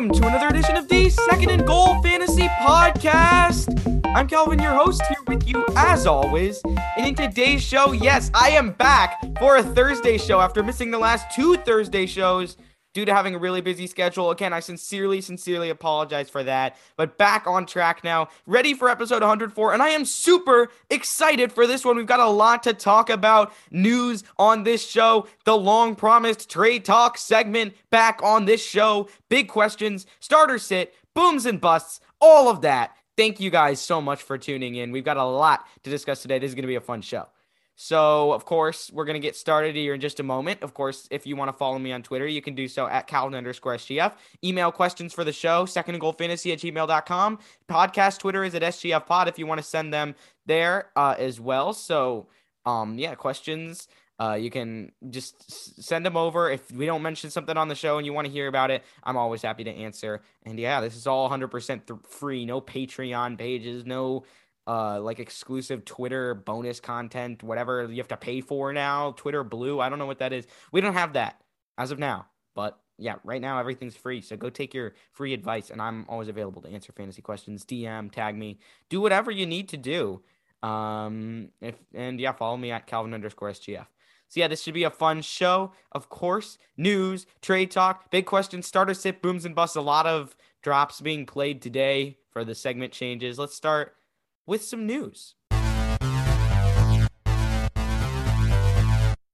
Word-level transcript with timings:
welcome 0.00 0.18
to 0.18 0.26
another 0.26 0.48
edition 0.48 0.78
of 0.78 0.88
the 0.88 1.10
Second 1.10 1.50
and 1.50 1.66
Goal 1.66 2.00
Fantasy 2.00 2.48
Podcast. 2.62 4.02
I'm 4.16 4.26
Calvin, 4.26 4.58
your 4.58 4.72
host, 4.72 5.02
here 5.08 5.18
with 5.26 5.46
you 5.46 5.62
as 5.76 6.06
always. 6.06 6.62
And 6.96 7.06
in 7.06 7.14
today's 7.14 7.62
show, 7.62 7.92
yes, 7.92 8.30
I 8.32 8.48
am 8.52 8.70
back 8.70 9.22
for 9.38 9.56
a 9.56 9.62
Thursday 9.62 10.16
show 10.16 10.40
after 10.40 10.62
missing 10.62 10.90
the 10.90 10.98
last 10.98 11.30
two 11.36 11.56
Thursday 11.56 12.06
shows 12.06 12.56
due 12.92 13.04
to 13.04 13.14
having 13.14 13.34
a 13.34 13.38
really 13.38 13.60
busy 13.60 13.86
schedule. 13.86 14.30
Again, 14.30 14.52
I 14.52 14.60
sincerely, 14.60 15.20
sincerely 15.20 15.70
apologize 15.70 16.28
for 16.28 16.42
that. 16.44 16.76
But 16.96 17.18
back 17.18 17.46
on 17.46 17.66
track 17.66 18.02
now, 18.04 18.28
ready 18.46 18.74
for 18.74 18.88
episode 18.88 19.22
104. 19.22 19.72
And 19.72 19.82
I 19.82 19.90
am 19.90 20.04
super 20.04 20.68
excited 20.90 21.52
for 21.52 21.66
this 21.66 21.84
one. 21.84 21.96
We've 21.96 22.06
got 22.06 22.20
a 22.20 22.28
lot 22.28 22.62
to 22.64 22.74
talk 22.74 23.10
about. 23.10 23.52
News 23.70 24.24
on 24.38 24.64
this 24.64 24.86
show, 24.86 25.26
the 25.44 25.56
long 25.56 25.94
promised 25.94 26.50
trade 26.50 26.84
talk 26.84 27.18
segment 27.18 27.74
back 27.90 28.20
on 28.22 28.44
this 28.44 28.64
show, 28.64 29.08
big 29.28 29.48
questions, 29.48 30.06
starter 30.20 30.58
sit, 30.58 30.94
booms 31.14 31.46
and 31.46 31.60
busts, 31.60 32.00
all 32.20 32.48
of 32.48 32.62
that. 32.62 32.96
Thank 33.16 33.40
you 33.40 33.50
guys 33.50 33.80
so 33.80 34.00
much 34.00 34.22
for 34.22 34.38
tuning 34.38 34.76
in. 34.76 34.92
We've 34.92 35.04
got 35.04 35.16
a 35.16 35.24
lot 35.24 35.66
to 35.84 35.90
discuss 35.90 36.22
today. 36.22 36.38
This 36.38 36.48
is 36.48 36.54
going 36.54 36.62
to 36.62 36.68
be 36.68 36.76
a 36.76 36.80
fun 36.80 37.02
show. 37.02 37.26
So, 37.82 38.34
of 38.34 38.44
course, 38.44 38.90
we're 38.92 39.06
going 39.06 39.14
to 39.14 39.26
get 39.26 39.34
started 39.34 39.74
here 39.74 39.94
in 39.94 40.02
just 40.02 40.20
a 40.20 40.22
moment. 40.22 40.62
Of 40.62 40.74
course, 40.74 41.08
if 41.10 41.26
you 41.26 41.34
want 41.34 41.48
to 41.48 41.54
follow 41.54 41.78
me 41.78 41.92
on 41.92 42.02
Twitter, 42.02 42.26
you 42.26 42.42
can 42.42 42.54
do 42.54 42.68
so 42.68 42.86
at 42.86 43.06
Calvin 43.06 43.34
underscore 43.34 43.74
SGF. 43.76 44.12
Email 44.44 44.70
questions 44.70 45.14
for 45.14 45.24
the 45.24 45.32
show, 45.32 45.64
second 45.64 45.94
and 45.94 46.00
goal 46.02 46.12
fantasy 46.12 46.52
at 46.52 46.58
gmail.com. 46.58 47.38
Podcast 47.70 48.18
Twitter 48.18 48.44
is 48.44 48.54
at 48.54 48.60
SGF 48.60 49.06
pod 49.06 49.28
if 49.28 49.38
you 49.38 49.46
want 49.46 49.62
to 49.62 49.66
send 49.66 49.94
them 49.94 50.14
there 50.44 50.90
uh, 50.94 51.14
as 51.18 51.40
well. 51.40 51.72
So, 51.72 52.26
um, 52.66 52.98
yeah, 52.98 53.14
questions. 53.14 53.88
Uh, 54.20 54.34
you 54.34 54.50
can 54.50 54.92
just 55.08 55.82
send 55.82 56.04
them 56.04 56.18
over. 56.18 56.50
If 56.50 56.70
we 56.70 56.84
don't 56.84 57.00
mention 57.00 57.30
something 57.30 57.56
on 57.56 57.68
the 57.68 57.74
show 57.74 57.96
and 57.96 58.04
you 58.04 58.12
want 58.12 58.26
to 58.26 58.30
hear 58.30 58.46
about 58.46 58.70
it, 58.70 58.84
I'm 59.04 59.16
always 59.16 59.40
happy 59.40 59.64
to 59.64 59.70
answer. 59.70 60.20
And 60.44 60.60
yeah, 60.60 60.82
this 60.82 60.96
is 60.96 61.06
all 61.06 61.30
100% 61.30 61.86
th- 61.86 62.00
free. 62.06 62.44
No 62.44 62.60
Patreon 62.60 63.38
pages, 63.38 63.86
no 63.86 64.24
uh 64.66 65.00
like 65.00 65.18
exclusive 65.18 65.84
Twitter 65.84 66.34
bonus 66.34 66.80
content, 66.80 67.42
whatever 67.42 67.84
you 67.90 67.96
have 67.98 68.08
to 68.08 68.16
pay 68.16 68.40
for 68.40 68.72
now, 68.72 69.12
Twitter 69.12 69.44
Blue. 69.44 69.80
I 69.80 69.88
don't 69.88 69.98
know 69.98 70.06
what 70.06 70.18
that 70.18 70.32
is. 70.32 70.46
We 70.72 70.80
don't 70.80 70.94
have 70.94 71.14
that 71.14 71.40
as 71.78 71.90
of 71.90 71.98
now. 71.98 72.26
But 72.54 72.78
yeah, 72.98 73.16
right 73.24 73.40
now 73.40 73.58
everything's 73.58 73.96
free. 73.96 74.20
So 74.20 74.36
go 74.36 74.50
take 74.50 74.74
your 74.74 74.94
free 75.12 75.32
advice 75.32 75.70
and 75.70 75.80
I'm 75.80 76.04
always 76.08 76.28
available 76.28 76.62
to 76.62 76.68
answer 76.68 76.92
fantasy 76.92 77.22
questions. 77.22 77.64
DM, 77.64 78.12
tag 78.12 78.36
me, 78.36 78.58
do 78.88 79.00
whatever 79.00 79.30
you 79.30 79.46
need 79.46 79.68
to 79.70 79.76
do. 79.76 80.22
Um 80.62 81.48
if 81.60 81.76
and 81.94 82.20
yeah, 82.20 82.32
follow 82.32 82.56
me 82.56 82.70
at 82.70 82.86
Calvin 82.86 83.14
underscore 83.14 83.50
SGF. 83.50 83.86
So 84.30 84.38
yeah, 84.38 84.46
this 84.46 84.62
should 84.62 84.74
be 84.74 84.84
a 84.84 84.90
fun 84.90 85.22
show. 85.22 85.72
Of 85.90 86.08
course, 86.08 86.56
news, 86.76 87.26
trade 87.42 87.72
talk, 87.72 88.12
big 88.12 88.26
questions, 88.26 88.64
starter 88.64 88.94
sit, 88.94 89.22
booms 89.22 89.44
and 89.44 89.56
busts. 89.56 89.74
A 89.74 89.80
lot 89.80 90.06
of 90.06 90.36
drops 90.62 91.00
being 91.00 91.26
played 91.26 91.60
today 91.60 92.18
for 92.30 92.44
the 92.44 92.54
segment 92.54 92.92
changes. 92.92 93.40
Let's 93.40 93.56
start 93.56 93.96
with 94.46 94.64
some 94.64 94.86
news. 94.86 95.34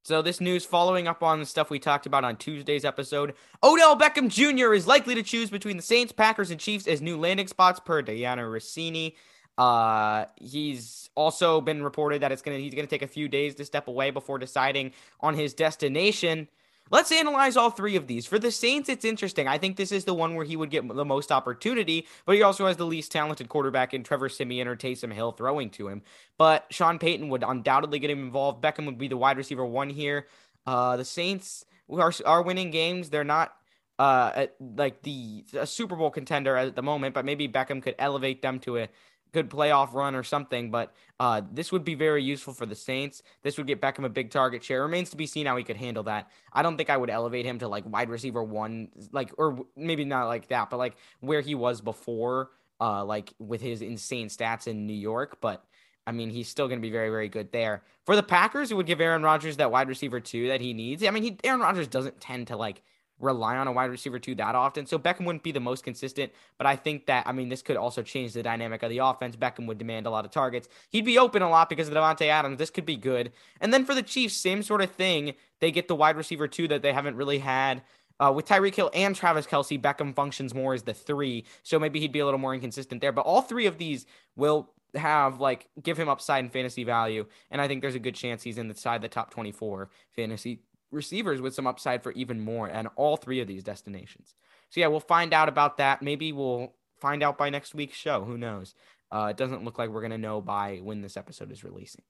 So, 0.07 0.23
this 0.23 0.41
news 0.41 0.65
following 0.65 1.09
up 1.09 1.25
on 1.25 1.41
the 1.41 1.47
stuff 1.47 1.69
we 1.69 1.81
talked 1.81 2.07
about 2.07 2.23
on 2.23 2.37
Tuesday's 2.37 2.85
episode. 2.85 3.35
Odell 3.61 3.99
Beckham 3.99 4.29
Jr. 4.29 4.73
is 4.73 4.87
likely 4.87 5.17
to 5.17 5.23
choose 5.25 5.51
between 5.51 5.77
the 5.77 5.83
Saints, 5.83 6.13
Packers, 6.13 6.53
and 6.53 6.61
Chiefs 6.61 6.87
as 6.87 7.03
new 7.03 7.19
landing 7.19 7.49
spots 7.49 7.81
per 7.81 8.05
Dianna 8.05 8.45
Russini. 8.49 9.15
Uh, 9.59 10.27
he's 10.37 11.11
also 11.17 11.61
been 11.61 11.83
reported 11.83 12.23
that 12.23 12.31
it's 12.31 12.43
gonna 12.43 12.59
he's 12.59 12.75
gonna 12.75 12.87
take 12.87 13.03
a 13.03 13.09
few 13.09 13.27
days 13.27 13.57
to 13.57 13.65
step 13.65 13.89
away 13.89 14.13
before 14.13 14.39
deciding 14.39 14.93
on 15.21 15.35
his 15.35 15.55
destination. 15.55 16.47
Let's 16.91 17.11
analyze 17.11 17.57
all 17.57 17.71
three 17.71 17.97
of 17.97 18.07
these. 18.07 18.27
For 18.27 18.39
the 18.39 18.51
Saints, 18.51 18.89
it's 18.89 19.05
interesting. 19.05 19.49
I 19.49 19.59
think 19.59 19.77
this 19.77 19.91
is 19.91 20.05
the 20.05 20.15
one 20.15 20.35
where 20.35 20.45
he 20.45 20.57
would 20.57 20.71
get 20.71 20.87
the 20.87 21.05
most 21.05 21.33
opportunity, 21.33 22.07
but 22.25 22.37
he 22.37 22.43
also 22.43 22.67
has 22.67 22.77
the 22.77 22.87
least 22.87 23.11
talented 23.11 23.49
quarterback 23.49 23.93
in 23.93 24.05
Trevor 24.05 24.29
Siemian 24.29 24.69
or 24.69 24.77
Taysom 24.77 25.13
Hill 25.13 25.33
throwing 25.33 25.71
to 25.71 25.89
him. 25.89 26.03
But 26.39 26.67
Sean 26.71 26.99
Payton 26.99 27.29
would 27.29 27.43
undoubtedly 27.47 27.99
get 27.99 28.11
him 28.11 28.21
involved. 28.21 28.63
Beckham 28.63 28.87
would 28.87 28.99
be 28.99 29.09
the 29.09 29.17
wide 29.17 29.37
receiver 29.37 29.67
one 29.67 29.91
here. 29.91 30.29
Uh, 30.65 30.97
the 30.97 31.05
Saints 31.05 31.65
are, 31.91 32.13
are 32.25 32.43
winning 32.43 32.71
games. 32.71 33.11
They're 33.11 33.25
not 33.25 33.53
uh, 33.99 34.47
like 34.61 35.03
the 35.03 35.45
a 35.55 35.67
Super 35.67 35.97
Bowl 35.97 36.11
contender 36.11 36.57
at 36.57 36.77
the 36.77 36.83
moment, 36.83 37.15
but 37.15 37.25
maybe 37.25 37.49
Beckham 37.49 37.83
could 37.83 37.95
elevate 37.99 38.43
them 38.43 38.59
to 38.61 38.79
a 38.79 38.89
good 39.33 39.51
playoff 39.51 39.93
run 39.93 40.15
or 40.15 40.23
something. 40.23 40.71
But 40.71 40.93
uh, 41.19 41.43
this 41.53 41.73
would 41.73 41.85
be 41.85 41.95
very 41.95 42.23
useful 42.23 42.53
for 42.55 42.67
the 42.67 42.75
Saints. 42.75 43.23
This 43.43 43.57
would 43.59 43.67
get 43.67 43.81
Beckham 43.81 44.05
a 44.05 44.09
big 44.09 44.31
target 44.31 44.65
share. 44.65 44.83
Remains 44.83 45.11
to 45.11 45.17
be 45.17 45.27
seen 45.27 45.47
how 45.47 45.57
he 45.57 45.65
could 45.65 45.77
handle 45.77 46.03
that. 46.05 46.31
I 46.53 46.63
don't 46.63 46.77
think 46.77 46.91
I 46.91 46.97
would 46.97 47.11
elevate 47.11 47.47
him 47.47 47.59
to 47.61 47.69
like 47.69 47.85
wide 47.87 48.11
receiver 48.11 48.43
one, 48.43 48.89
like 49.13 49.31
or 49.39 49.59
maybe 49.77 50.05
not 50.05 50.27
like 50.27 50.49
that, 50.49 50.71
but 50.71 50.79
like 50.79 50.97
where 51.21 51.41
he 51.41 51.55
was 51.55 51.81
before, 51.81 52.51
uh, 52.81 53.05
like 53.05 53.33
with 53.39 53.61
his 53.61 53.83
insane 53.83 54.29
stats 54.29 54.67
in 54.67 54.87
New 54.87 54.95
York. 54.95 55.39
But 55.41 55.65
I 56.07 56.13
mean, 56.13 56.31
he's 56.31 56.49
still 56.49 56.69
going 56.69 56.79
to 56.79 56.87
be 56.87 56.93
very, 56.93 57.11
very 57.11 57.29
good 57.29 57.51
there. 57.51 57.83
For 58.05 58.15
the 58.15 58.23
Packers, 58.23 58.71
it 58.71 58.75
would 58.75 58.87
give 58.87 59.01
Aaron 59.01 59.23
Rodgers 59.23 59.57
that 59.57 59.73
wide 59.73 59.89
receiver 59.89 60.21
two 60.21 60.49
that 60.49 60.61
he 60.61 60.73
needs. 60.73 61.03
I 61.03 61.11
mean, 61.11 61.23
he, 61.23 61.37
Aaron 61.43 61.61
Rodgers 61.61 61.89
doesn't 61.89 62.21
tend 62.21 62.47
to 62.49 62.57
like 62.57 62.83
rely 63.19 63.57
on 63.57 63.67
a 63.67 63.73
wide 63.73 63.91
receiver 63.91 64.19
two 64.19 64.35
that 64.35 64.55
often. 64.55 64.87
So 64.87 64.99
Beckham 64.99 65.25
wouldn't 65.25 65.43
be 65.43 65.53
the 65.53 65.61
most 65.61 65.85
consistent, 65.85 66.33
but 66.59 66.67
I 66.67 66.77
think 66.77 67.07
that 67.07 67.27
I 67.27 67.33
mean 67.33 67.49
this 67.49 67.63
could 67.63 67.77
also 67.77 68.03
change 68.03 68.33
the 68.33 68.43
dynamic 68.43 68.83
of 68.83 68.91
the 68.91 68.99
offense. 68.99 69.37
Beckham 69.37 69.67
would 69.67 69.79
demand 69.79 70.07
a 70.07 70.11
lot 70.11 70.25
of 70.25 70.31
targets. 70.31 70.69
He'd 70.91 71.05
be 71.05 71.19
open 71.19 71.43
a 71.43 71.49
lot 71.51 71.69
because 71.69 71.89
of 71.89 71.95
Davante 71.95 72.27
Adams. 72.27 72.59
This 72.59 72.71
could 72.71 72.87
be 72.87 72.97
good. 72.97 73.33
And 73.61 73.73
then 73.73 73.85
for 73.85 73.95
the 73.95 74.03
Chiefs, 74.03 74.37
same 74.37 74.63
sort 74.63 74.83
of 74.83 74.91
thing. 74.91 75.35
They 75.61 75.71
get 75.71 75.89
the 75.89 75.97
wide 75.97 76.17
receiver 76.17 76.49
two 76.49 76.69
that 76.69 76.83
they 76.83 76.93
haven't 76.93 77.17
really 77.17 77.39
had. 77.39 77.83
Uh, 78.19 78.33
with 78.35 78.47
Tyreek 78.47 78.75
Hill 78.75 78.91
and 78.95 79.15
Travis 79.15 79.47
Kelce, 79.47 79.81
Beckham 79.81 80.15
functions 80.15 80.55
more 80.55 80.73
as 80.73 80.83
the 80.83 80.95
three, 80.95 81.45
so 81.63 81.79
maybe 81.79 82.01
he'd 82.01 82.13
be 82.13 82.21
a 82.21 82.25
little 82.25 82.41
more 82.41 82.55
inconsistent 82.55 83.03
there. 83.03 83.13
But 83.13 83.27
all 83.27 83.43
three 83.43 83.67
of 83.67 83.77
these 83.77 84.07
will 84.37 84.71
have 84.95 85.39
like 85.39 85.69
give 85.83 85.99
him 85.99 86.09
upside 86.09 86.43
and 86.43 86.51
fantasy 86.51 86.83
value, 86.83 87.27
and 87.51 87.61
I 87.61 87.69
think 87.69 87.83
there's 87.83 87.95
a 87.95 87.99
good 87.99 88.15
chance 88.15 88.43
he's 88.43 88.57
inside 88.57 89.03
the 89.03 89.09
top 89.09 89.31
24 89.31 89.91
fantasy 90.15 90.61
receivers 90.97 91.41
with 91.41 91.55
some 91.55 91.67
upside 91.67 92.03
for 92.03 92.11
even 92.13 92.41
more 92.41 92.67
and 92.67 92.89
all 92.97 93.17
three 93.17 93.41
of 93.41 93.47
these 93.47 93.63
destinations. 93.63 94.35
So 94.71 94.81
yeah, 94.81 94.89
we'll 94.89 95.01
find 95.01 95.33
out 95.33 95.49
about 95.49 95.77
that. 95.77 96.03
Maybe 96.03 96.33
we'll 96.33 96.73
find 97.01 97.23
out 97.23 97.39
by 97.39 97.51
next 97.51 97.75
week's 97.75 97.97
show. 97.97 98.25
Who 98.25 98.37
knows? 98.37 98.75
Uh, 99.13 99.29
it 99.31 99.37
doesn't 99.37 99.65
look 99.65 99.79
like 99.79 99.91
we're 99.91 100.03
gonna 100.03 100.19
know 100.19 100.41
by 100.41 100.79
when 100.83 101.03
this 101.03 101.17
episode 101.17 101.53
is 101.53 101.63
releasing. 101.63 102.03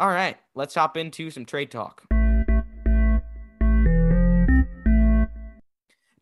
All 0.00 0.08
right, 0.08 0.38
let's 0.54 0.74
hop 0.74 0.96
into 0.96 1.30
some 1.30 1.44
trade 1.44 1.70
talk. 1.70 2.04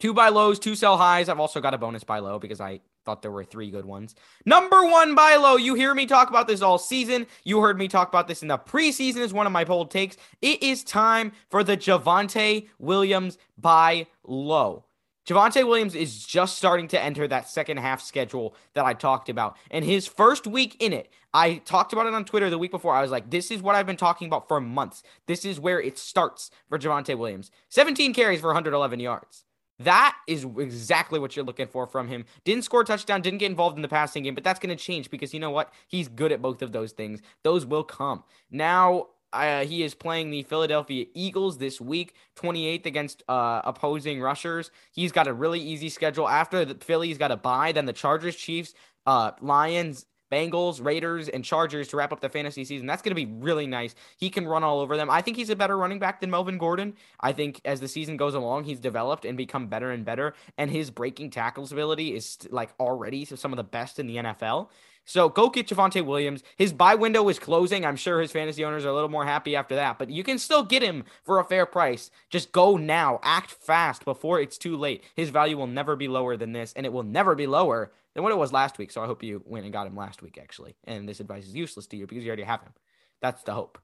Two 0.00 0.12
buy 0.12 0.30
lows, 0.30 0.58
two 0.58 0.74
sell 0.74 0.96
highs. 0.96 1.28
I've 1.28 1.38
also 1.38 1.60
got 1.60 1.74
a 1.74 1.78
bonus 1.78 2.02
buy 2.02 2.18
low 2.18 2.40
because 2.40 2.60
I 2.60 2.80
thought 3.04 3.22
there 3.22 3.30
were 3.30 3.44
three 3.44 3.70
good 3.70 3.84
ones. 3.84 4.14
Number 4.46 4.84
one 4.84 5.14
buy 5.14 5.36
low. 5.36 5.56
You 5.56 5.74
hear 5.74 5.94
me 5.94 6.06
talk 6.06 6.30
about 6.30 6.46
this 6.46 6.62
all 6.62 6.78
season. 6.78 7.26
You 7.44 7.60
heard 7.60 7.78
me 7.78 7.88
talk 7.88 8.08
about 8.08 8.28
this 8.28 8.42
in 8.42 8.48
the 8.48 8.58
preseason 8.58 9.18
as 9.18 9.32
one 9.32 9.46
of 9.46 9.52
my 9.52 9.64
bold 9.64 9.90
takes. 9.90 10.16
It 10.40 10.62
is 10.62 10.84
time 10.84 11.32
for 11.50 11.64
the 11.64 11.76
Javonte 11.76 12.68
Williams 12.78 13.38
buy 13.58 14.06
low. 14.24 14.84
Javonte 15.26 15.66
Williams 15.66 15.94
is 15.94 16.24
just 16.26 16.58
starting 16.58 16.88
to 16.88 17.00
enter 17.00 17.28
that 17.28 17.48
second 17.48 17.76
half 17.76 18.02
schedule 18.02 18.56
that 18.74 18.84
I 18.84 18.92
talked 18.92 19.28
about. 19.28 19.56
And 19.70 19.84
his 19.84 20.06
first 20.06 20.48
week 20.48 20.76
in 20.80 20.92
it, 20.92 21.12
I 21.32 21.56
talked 21.64 21.92
about 21.92 22.06
it 22.06 22.14
on 22.14 22.24
Twitter 22.24 22.50
the 22.50 22.58
week 22.58 22.72
before. 22.72 22.94
I 22.94 23.02
was 23.02 23.12
like, 23.12 23.30
this 23.30 23.52
is 23.52 23.62
what 23.62 23.76
I've 23.76 23.86
been 23.86 23.96
talking 23.96 24.26
about 24.26 24.48
for 24.48 24.60
months. 24.60 25.04
This 25.26 25.44
is 25.44 25.60
where 25.60 25.80
it 25.80 25.96
starts 25.96 26.50
for 26.68 26.78
Javonte 26.78 27.16
Williams 27.16 27.52
17 27.68 28.14
carries 28.14 28.40
for 28.40 28.48
111 28.48 28.98
yards. 28.98 29.44
That 29.84 30.16
is 30.26 30.44
exactly 30.58 31.18
what 31.18 31.36
you're 31.36 31.44
looking 31.44 31.66
for 31.66 31.86
from 31.86 32.08
him. 32.08 32.24
Didn't 32.44 32.64
score 32.64 32.82
a 32.82 32.84
touchdown, 32.84 33.22
didn't 33.22 33.38
get 33.38 33.50
involved 33.50 33.76
in 33.76 33.82
the 33.82 33.88
passing 33.88 34.22
game, 34.22 34.34
but 34.34 34.44
that's 34.44 34.60
going 34.60 34.76
to 34.76 34.82
change 34.82 35.10
because 35.10 35.32
you 35.32 35.40
know 35.40 35.50
what? 35.50 35.72
He's 35.88 36.08
good 36.08 36.32
at 36.32 36.42
both 36.42 36.62
of 36.62 36.72
those 36.72 36.92
things. 36.92 37.20
Those 37.42 37.66
will 37.66 37.84
come. 37.84 38.24
Now, 38.50 39.08
uh, 39.32 39.64
he 39.64 39.82
is 39.82 39.94
playing 39.94 40.30
the 40.30 40.42
Philadelphia 40.42 41.06
Eagles 41.14 41.58
this 41.58 41.80
week, 41.80 42.14
28th 42.36 42.86
against 42.86 43.22
uh, 43.28 43.62
opposing 43.64 44.20
rushers. 44.20 44.70
He's 44.92 45.10
got 45.10 45.26
a 45.26 45.32
really 45.32 45.60
easy 45.60 45.88
schedule. 45.88 46.28
After 46.28 46.64
the 46.64 46.74
Philly, 46.74 47.08
he's 47.08 47.18
got 47.18 47.32
a 47.32 47.36
bye. 47.36 47.72
Then 47.72 47.86
the 47.86 47.94
Chargers, 47.94 48.36
Chiefs, 48.36 48.74
uh, 49.06 49.32
Lions, 49.40 50.06
Bengals, 50.32 50.82
Raiders, 50.84 51.28
and 51.28 51.44
Chargers 51.44 51.88
to 51.88 51.96
wrap 51.96 52.12
up 52.12 52.20
the 52.20 52.28
fantasy 52.30 52.64
season. 52.64 52.86
That's 52.86 53.02
going 53.02 53.14
to 53.14 53.26
be 53.26 53.30
really 53.30 53.66
nice. 53.66 53.94
He 54.16 54.30
can 54.30 54.46
run 54.46 54.64
all 54.64 54.80
over 54.80 54.96
them. 54.96 55.10
I 55.10 55.20
think 55.20 55.36
he's 55.36 55.50
a 55.50 55.56
better 55.56 55.76
running 55.76 55.98
back 55.98 56.20
than 56.20 56.30
Melvin 56.30 56.56
Gordon. 56.56 56.94
I 57.20 57.32
think 57.32 57.60
as 57.64 57.80
the 57.80 57.88
season 57.88 58.16
goes 58.16 58.34
along, 58.34 58.64
he's 58.64 58.80
developed 58.80 59.26
and 59.26 59.36
become 59.36 59.66
better 59.66 59.90
and 59.90 60.04
better. 60.04 60.34
And 60.56 60.70
his 60.70 60.90
breaking 60.90 61.30
tackles 61.30 61.70
ability 61.70 62.14
is 62.14 62.38
like 62.50 62.70
already 62.80 63.26
some 63.26 63.52
of 63.52 63.58
the 63.58 63.64
best 63.64 63.98
in 63.98 64.06
the 64.06 64.16
NFL. 64.16 64.68
So 65.04 65.28
go 65.28 65.50
get 65.50 65.68
Javonte 65.68 66.04
Williams. 66.04 66.42
His 66.56 66.72
buy 66.72 66.94
window 66.94 67.28
is 67.28 67.38
closing. 67.38 67.84
I'm 67.84 67.96
sure 67.96 68.20
his 68.20 68.32
fantasy 68.32 68.64
owners 68.64 68.84
are 68.84 68.90
a 68.90 68.94
little 68.94 69.08
more 69.08 69.24
happy 69.24 69.56
after 69.56 69.74
that, 69.74 69.98
but 69.98 70.10
you 70.10 70.22
can 70.22 70.38
still 70.38 70.62
get 70.62 70.82
him 70.82 71.04
for 71.24 71.38
a 71.38 71.44
fair 71.44 71.66
price. 71.66 72.10
Just 72.30 72.52
go 72.52 72.76
now. 72.76 73.20
Act 73.22 73.50
fast 73.50 74.04
before 74.04 74.40
it's 74.40 74.58
too 74.58 74.76
late. 74.76 75.02
His 75.16 75.30
value 75.30 75.56
will 75.56 75.66
never 75.66 75.96
be 75.96 76.08
lower 76.08 76.36
than 76.36 76.52
this, 76.52 76.72
and 76.74 76.86
it 76.86 76.92
will 76.92 77.02
never 77.02 77.34
be 77.34 77.46
lower 77.46 77.92
than 78.14 78.22
what 78.22 78.32
it 78.32 78.38
was 78.38 78.52
last 78.52 78.78
week. 78.78 78.90
So 78.90 79.02
I 79.02 79.06
hope 79.06 79.22
you 79.22 79.42
went 79.44 79.64
and 79.64 79.72
got 79.72 79.86
him 79.86 79.96
last 79.96 80.22
week, 80.22 80.38
actually. 80.40 80.76
And 80.84 81.08
this 81.08 81.20
advice 81.20 81.46
is 81.46 81.54
useless 81.54 81.86
to 81.88 81.96
you 81.96 82.06
because 82.06 82.24
you 82.24 82.30
already 82.30 82.42
have 82.44 82.62
him. 82.62 82.72
That's 83.20 83.42
the 83.42 83.54
hope. 83.54 83.78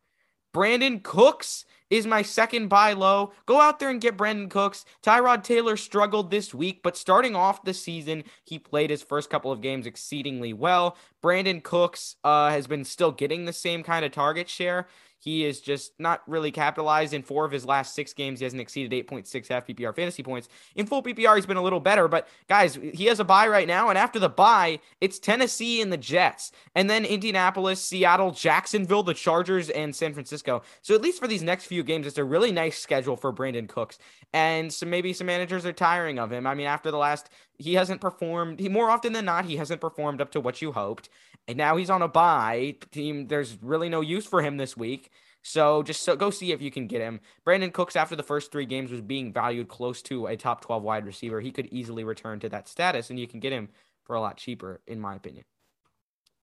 Brandin 0.55 1.03
Cooks 1.03 1.65
is 1.91 2.07
my 2.07 2.23
second 2.23 2.69
buy 2.69 2.93
low. 2.93 3.33
Go 3.47 3.61
out 3.61 3.79
there 3.79 3.91
and 3.91 4.01
get 4.01 4.17
Brandin 4.17 4.51
Cooks. 4.51 4.85
Tyrod 5.03 5.43
Taylor 5.43 5.77
struggled 5.77 6.31
this 6.31 6.53
week, 6.53 6.81
but 6.83 6.97
starting 6.97 7.35
off 7.35 7.65
the 7.65 7.75
season, 7.75 8.25
he 8.45 8.59
played 8.59 8.91
his 8.91 9.03
first 9.03 9.31
couple 9.31 9.51
of 9.51 9.63
games 9.63 9.87
exceedingly 9.87 10.53
well. 10.53 10.97
Brandin 11.23 11.63
Cooks 11.63 12.17
uh, 12.25 12.51
has 12.51 12.67
been 12.67 12.85
still 12.85 13.13
getting 13.13 13.45
the 13.45 13.53
same 13.53 13.83
kind 13.83 14.05
of 14.05 14.13
target 14.13 14.49
share. 14.49 14.87
He 15.19 15.45
is 15.45 15.61
just 15.61 15.93
not 15.99 16.23
really 16.27 16.51
capitalized 16.51 17.13
in 17.13 17.23
four 17.23 17.45
of 17.45 17.53
his 17.53 17.65
last 17.65 17.95
six 17.95 18.13
games. 18.13 18.39
He 18.39 18.45
hasn't 18.45 18.63
exceeded 18.63 19.07
8.6 19.07 19.49
half 19.49 19.67
PPR 19.67 19.95
fantasy 19.95 20.23
points. 20.23 20.49
In 20.77 20.87
full 20.87 21.03
PPR, 21.03 21.37
he's 21.37 21.47
been 21.47 21.57
a 21.57 21.63
little 21.63 21.81
better, 21.81 22.09
but 22.09 22.29
guys, 22.49 22.79
he 22.95 23.07
has 23.07 23.21
a 23.21 23.25
bye 23.25 23.49
right 23.49 23.67
now. 23.67 23.89
And 23.89 23.99
after 23.99 24.19
the 24.19 24.29
bye, 24.29 24.79
it's 25.01 25.19
Tennessee 25.19 25.83
and 25.83 25.93
the 25.93 25.97
Jets, 25.97 26.53
and 26.75 26.89
then 26.89 27.05
Indianapolis, 27.05 27.83
Seattle, 27.83 28.31
Jacksonville, 28.31 29.03
the 29.03 29.15
Chargers, 29.15 29.71
and 29.71 29.95
San 29.95 30.13
Francisco. 30.13 30.63
So 30.83 30.95
at 30.95 31.03
least 31.03 31.21
for 31.21 31.29
these 31.29 31.43
next 31.43 31.67
few 31.67 31.83
games, 31.83 32.07
it's 32.07 32.19
a 32.19 32.25
really 32.25 32.53
nice 32.53 32.79
schedule 32.79 33.17
for 33.17 33.33
Brandin 33.33 33.69
Cooks. 33.69 33.99
And 34.33 34.73
so 34.73 34.87
maybe 34.87 35.13
some 35.13 35.27
managers 35.27 35.67
are 35.67 35.73
tiring 35.73 36.19
of 36.19 36.31
him. 36.31 36.47
I 36.47 36.55
mean, 36.55 36.67
after 36.67 36.91
the 36.91 36.99
last, 36.99 37.31
he 37.59 37.75
hasn't 37.75 38.01
performed. 38.01 38.61
He 38.61 38.69
more 38.69 38.91
often 38.91 39.13
than 39.13 39.25
not, 39.25 39.45
he 39.45 39.57
hasn't 39.57 39.81
performed 39.81 40.21
up 40.21 40.31
to 40.33 40.41
what 40.41 40.63
you 40.63 40.73
hoped. 40.73 41.09
And 41.47 41.59
now 41.59 41.77
he's 41.77 41.91
on 41.91 42.03
a 42.03 42.09
bye 42.09 42.77
team. 42.91 43.29
There's 43.29 43.59
really 43.61 43.89
no 43.89 44.01
use 44.01 44.27
for 44.27 44.43
him 44.43 44.57
this 44.57 44.77
week. 44.77 45.11
So 45.43 45.83
just 45.83 46.03
so 46.03 46.15
go 46.15 46.31
see 46.31 46.53
if 46.53 46.61
you 46.61 46.71
can 46.71 46.87
get 46.87 47.01
him. 47.01 47.21
Brandin 47.47 47.73
Cooks, 47.73 47.97
after 47.97 48.15
the 48.15 48.23
first 48.23 48.53
three 48.53 48.67
games, 48.67 48.91
was 48.91 49.01
being 49.01 49.33
valued 49.33 49.69
close 49.69 50.03
to 50.03 50.27
a 50.27 50.37
top 50.37 50.61
12 50.61 50.83
wide 50.83 51.07
receiver. 51.07 51.41
He 51.41 51.51
could 51.51 51.69
easily 51.73 52.05
return 52.05 52.39
to 52.41 52.49
that 52.51 52.69
status, 52.69 53.11
and 53.11 53.19
you 53.19 53.27
can 53.27 53.41
get 53.41 53.53
him 53.53 53.71
for 54.05 54.15
a 54.15 54.21
lot 54.21 54.37
cheaper, 54.37 54.81
in 54.87 55.01
my 55.01 55.15
opinion. 55.15 55.45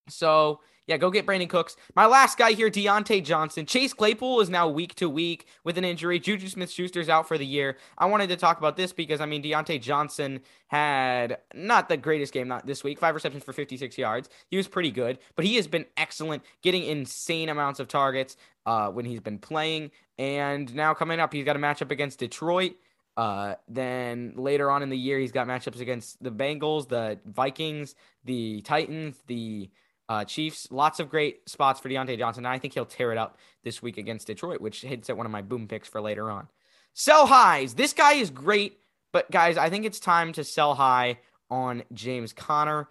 So 0.08 0.60
yeah, 0.88 0.98
go 0.98 1.10
get 1.10 1.26
Brandin 1.26 1.50
Cooks. 1.50 1.76
My 1.96 2.06
last 2.06 2.38
guy 2.38 2.52
here, 2.52 2.70
Diontae 2.70 3.24
Johnson. 3.24 3.66
Chase 3.66 3.92
Claypool 3.92 4.42
is 4.42 4.50
now 4.52 4.70
week 4.70 4.94
to 4.96 5.10
week 5.10 5.48
with 5.64 5.80
an 5.80 5.84
injury. 5.84 6.20
Juju 6.20 6.48
Smith 6.48 6.70
Schuster's 6.70 7.10
out 7.10 7.28
for 7.28 7.40
the 7.40 7.46
year. 7.46 7.78
I 7.98 8.06
wanted 8.06 8.30
to 8.30 8.36
talk 8.36 8.60
about 8.60 8.78
this 8.78 8.94
because, 8.94 9.20
I 9.20 9.26
mean, 9.26 9.42
Diontae 9.42 9.82
Johnson 9.82 10.42
had 10.68 11.40
not 11.56 11.90
the 11.90 11.98
greatest 11.98 12.34
game 12.34 12.48
not 12.48 12.68
this 12.68 12.84
week, 12.84 13.00
five 13.00 13.16
receptions 13.16 13.44
for 13.44 13.52
56 13.52 13.98
yards. 13.98 14.30
He 14.48 14.58
was 14.58 14.68
pretty 14.68 14.92
good, 14.92 15.18
but 15.36 15.44
he 15.44 15.56
has 15.56 15.68
been 15.68 15.86
excellent, 15.98 16.44
getting 16.62 16.84
insane 16.84 17.50
amounts 17.50 17.80
of 17.80 17.88
targets 17.88 18.38
uh, 18.68 18.90
when 18.90 19.06
he's 19.06 19.22
been 19.22 19.40
playing. 19.40 19.90
And 20.20 20.74
now 20.76 20.94
coming 20.94 21.20
up, 21.20 21.34
he's 21.34 21.46
got 21.46 21.56
a 21.56 21.60
matchup 21.60 21.90
against 21.90 22.20
Detroit. 22.20 22.74
Uh, 23.18 23.56
then 23.68 24.34
later 24.36 24.70
on 24.70 24.84
in 24.84 24.90
the 24.90 24.98
year, 24.98 25.18
he's 25.18 25.32
got 25.32 25.48
matchups 25.48 25.80
against 25.80 26.22
the 26.22 26.32
Bengals, 26.32 26.88
the 26.90 27.18
Vikings, 27.26 27.96
the 28.26 28.62
Titans, 28.62 29.24
the 29.26 29.70
uh, 30.10 30.24
Chiefs, 30.26 30.68
lots 30.72 31.00
of 31.00 31.10
great 31.10 31.48
spots 31.50 31.80
for 31.80 31.90
Diontae 31.90 32.18
Johnson. 32.18 32.46
And 32.46 32.54
I 32.54 32.60
think 32.60 32.74
he'll 32.74 32.86
tear 32.86 33.12
it 33.12 33.18
up 33.18 33.38
this 33.64 33.82
week 33.82 33.98
against 33.98 34.28
Detroit, 34.28 34.62
which 34.62 34.82
hits 34.82 35.10
at 35.10 35.18
one 35.18 35.26
of 35.26 35.32
my 35.32 35.42
boom 35.42 35.68
picks 35.68 35.88
for 35.88 36.02
later 36.02 36.30
on. 36.30 36.48
Sell 36.94 37.26
highs. 37.26 37.74
This 37.74 37.94
guy 37.94 38.14
is 38.14 38.30
great, 38.30 38.80
but 39.12 39.30
guys, 39.32 39.58
I 39.58 39.70
think 39.70 39.86
it's 39.86 40.00
time 40.00 40.32
to 40.34 40.44
sell 40.44 40.76
high 40.76 41.20
on 41.50 41.84
James 41.94 42.34
Conner. 42.34 42.88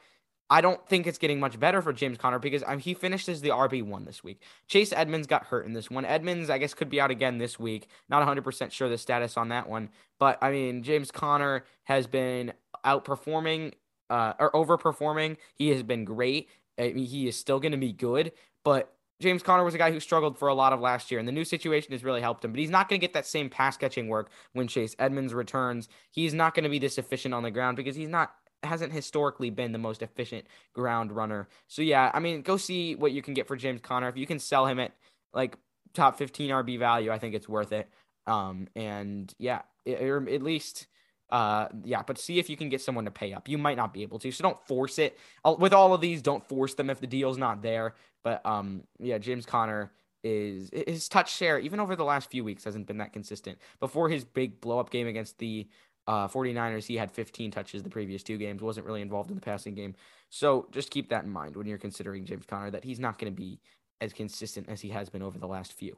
I 0.51 0.61
don't 0.61 0.87
think 0.87 1.07
it's 1.07 1.19
getting 1.19 1.41
much 1.41 1.59
better 1.59 1.81
for 1.81 1.93
James 1.93 2.19
Conner 2.19 2.39
because 2.39 2.63
um, 2.67 2.79
he 2.79 2.93
finished 2.93 3.29
as 3.29 3.41
the 3.41 3.49
RB1 3.49 4.05
this 4.05 4.23
week. 4.23 4.43
Chase 4.69 4.93
Edmonds 4.93 5.27
got 5.27 5.47
hurt 5.47 5.65
in 5.65 5.73
this 5.73 5.91
one. 5.91 6.05
Edmonds, 6.05 6.51
I 6.51 6.59
guess, 6.59 6.75
could 6.75 6.91
be 6.91 7.01
out 7.01 7.11
again 7.11 7.39
this 7.39 7.59
week. 7.59 7.89
Not 8.11 8.27
100% 8.27 8.71
sure 8.71 8.89
the 8.89 8.99
status 8.99 9.37
on 9.39 9.49
that 9.49 9.69
one. 9.69 9.89
But, 10.19 10.39
I 10.43 10.51
mean, 10.51 10.83
James 10.83 11.11
Conner 11.11 11.65
has 11.85 12.07
been 12.07 12.53
outperforming 12.85 13.73
uh, 14.11 14.35
or 14.39 14.53
overperforming. 14.53 15.39
He 15.55 15.71
has 15.71 15.83
been 15.83 16.05
great. 16.05 16.49
I 16.79 16.93
mean, 16.93 17.06
he 17.06 17.29
is 17.29 17.37
still 17.37 17.61
going 17.61 17.73
to 17.73 17.79
be 17.79 17.93
good, 17.93 18.32
but 18.65 18.93
James 19.21 19.43
Conner 19.43 19.65
was 19.65 19.75
a 19.75 19.79
guy 19.79 19.93
who 19.93 20.00
struggled 20.00 20.38
for 20.38 20.49
a 20.49 20.55
lot 20.55 20.73
of 20.73 20.81
last 20.81 21.11
year, 21.11 21.19
and 21.19 21.29
the 21.29 21.32
new 21.32 21.44
situation 21.44 21.93
has 21.93 22.03
really 22.03 22.21
helped 22.21 22.44
him. 22.44 22.53
But 22.53 22.61
he's 22.61 22.71
not 22.71 22.88
going 22.88 23.00
to 23.00 23.05
get 23.05 23.15
that 23.15 23.26
same 23.26 23.49
pass 23.49 23.76
catching 23.76 24.09
work 24.09 24.31
when 24.53 24.67
Chase 24.67 24.97
Edmonds 24.99 25.32
returns. 25.32 25.88
He's 26.11 26.35
not 26.35 26.55
going 26.55 26.65
to 26.65 26.71
be 26.71 26.79
this 26.79 26.99
efficient 26.99 27.32
on 27.32 27.43
the 27.43 27.50
ground 27.50 27.76
because 27.76 27.97
he's 27.97 28.09
not 28.09 28.35
hasn't 28.65 28.93
historically 28.93 29.50
been 29.50 29.73
the 29.73 29.79
most 29.79 30.03
efficient 30.03 30.47
ground 30.73 31.12
runner. 31.12 31.49
So 31.69 31.82
yeah, 31.82 32.11
I 32.15 32.21
mean, 32.21 32.43
go 32.43 32.56
see 32.56 32.94
what 32.94 33.12
you 33.12 33.23
can 33.23 33.35
get 33.35 33.47
for 33.47 33.56
James 33.56 33.81
Conner. 33.81 34.09
If 34.09 34.17
you 34.17 34.27
can 34.27 34.38
sell 34.38 34.67
him 34.67 34.81
at 34.81 34.93
like 35.32 35.56
top 35.93 36.19
15 36.19 36.50
RB 36.50 36.79
value, 36.79 37.12
I 37.12 37.19
think 37.19 37.35
it's 37.35 37.49
worth 37.49 37.73
it. 37.73 37.88
Um, 38.27 38.69
and 38.75 39.32
yeah, 39.38 39.62
it, 39.85 40.03
or 40.03 40.29
at 40.29 40.43
least 40.43 40.87
uh, 41.31 41.69
yeah, 41.85 42.03
but 42.03 42.19
see 42.19 42.38
if 42.38 42.49
you 42.49 42.56
can 42.56 42.69
get 42.69 42.81
someone 42.81 43.05
to 43.05 43.11
pay 43.11 43.32
up. 43.32 43.49
You 43.49 43.59
might 43.59 43.76
not 43.76 43.93
be 43.93 44.03
able 44.03 44.19
to, 44.21 44.31
so 44.31 44.43
don't 44.43 44.67
force 44.67 44.99
it. 44.99 45.19
With 45.59 45.73
all 45.73 45.94
of 45.94 46.00
these, 46.00 46.23
don't 46.23 46.47
force 46.47 46.75
them 46.75 46.91
if 46.91 47.00
the 47.00 47.06
deal's 47.06 47.38
not 47.38 47.62
there. 47.62 47.94
But 48.23 48.44
um, 48.47 48.85
yeah, 48.99 49.19
James 49.19 49.47
Conner 49.47 49.93
is 50.23 50.71
his 50.73 51.09
touch 51.09 51.35
share 51.35 51.59
even 51.59 51.79
over 51.79 51.94
the 51.94 52.05
last 52.05 52.31
few 52.31 52.43
weeks 52.43 52.65
hasn't 52.65 52.87
been 52.87 52.99
that 52.99 53.12
consistent. 53.12 53.59
Before 53.79 54.09
his 54.09 54.25
big 54.25 54.61
blow 54.61 54.79
up 54.79 54.91
game 54.91 55.06
against 55.06 55.38
the 55.38 55.69
uh, 56.06 56.29
49ers, 56.29 56.87
he 56.87 56.97
had 56.97 57.11
15 57.11 57.50
touches 57.50 57.82
the 57.82 57.91
previous 57.91 58.23
two 58.23 58.38
games, 58.38 58.62
wasn't 58.62 58.87
really 58.87 59.03
involved 59.03 59.31
in 59.31 59.37
the 59.37 59.43
passing 59.43 59.75
game. 59.75 59.94
So 60.31 60.67
just 60.73 60.91
keep 60.91 61.11
that 61.11 61.25
in 61.25 61.31
mind 61.31 61.56
when 61.56 61.67
you're 61.67 61.79
considering 61.79 62.25
James 62.25 62.47
Conner 62.47 62.70
that 62.70 62.85
he's 62.85 62.99
not 62.99 63.19
going 63.19 63.32
to 63.32 63.37
be 63.37 63.61
as 64.00 64.12
consistent 64.12 64.69
as 64.69 64.81
he 64.81 64.88
has 64.88 65.09
been 65.09 65.23
over 65.23 65.38
the 65.38 65.47
last 65.47 65.73
few. 65.73 65.97